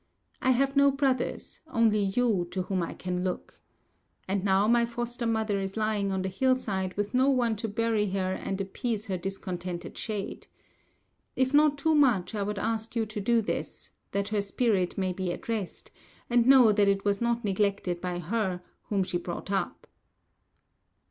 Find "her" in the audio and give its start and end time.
8.09-8.33, 9.05-9.17, 14.29-14.41, 18.17-18.63